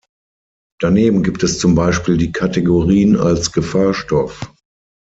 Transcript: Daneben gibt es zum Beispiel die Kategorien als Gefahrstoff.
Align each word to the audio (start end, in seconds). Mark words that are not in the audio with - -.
Daneben 0.79 1.21
gibt 1.21 1.43
es 1.43 1.59
zum 1.59 1.75
Beispiel 1.75 2.17
die 2.17 2.31
Kategorien 2.31 3.15
als 3.17 3.51
Gefahrstoff. 3.51 4.51